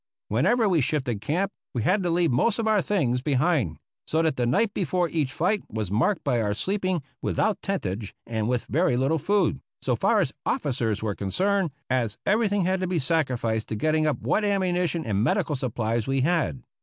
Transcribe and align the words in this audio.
Whenever 0.29 0.67
we 0.67 0.81
shifted 0.81 1.21
camp, 1.21 1.51
we 1.75 1.83
had 1.83 2.01
to 2.01 2.09
leave 2.09 2.31
most 2.31 2.57
of 2.57 2.67
our 2.67 2.81
things 2.81 3.21
behind, 3.21 3.77
so 4.07 4.23
that 4.23 4.35
the 4.35 4.47
night 4.47 4.73
before 4.73 5.07
each 5.07 5.31
fight 5.31 5.61
was 5.69 5.91
marked 5.91 6.23
by 6.23 6.41
our 6.41 6.55
sleeping 6.55 7.03
without 7.21 7.61
tentage 7.61 8.11
and 8.25 8.47
with 8.49 8.65
very 8.65 8.97
little 8.97 9.19
food, 9.19 9.61
so 9.79 9.95
far 9.95 10.19
as 10.19 10.33
officers 10.43 11.03
were 11.03 11.13
concerned, 11.13 11.69
as 11.87 12.17
everything 12.25 12.65
had 12.65 12.79
to 12.79 12.87
be 12.87 12.97
sacrificed 12.97 13.67
to 13.67 13.75
getting 13.75 14.07
up 14.07 14.19
what 14.21 14.43
ammunition 14.43 15.05
and 15.05 15.23
medical 15.23 15.55
supplies 15.55 16.07
we 16.07 16.21
had. 16.21 16.63